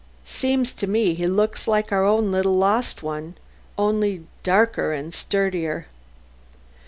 Seems 0.25 0.73
to 0.73 0.87
me 0.87 1.13
he 1.13 1.27
looks 1.27 1.67
like 1.67 1.91
our 1.91 2.03
own 2.03 2.31
little 2.31 2.57
lost 2.57 3.03
one; 3.03 3.35
only 3.77 4.25
darker 4.41 4.93
and 4.93 5.13
sturdier." 5.13 5.85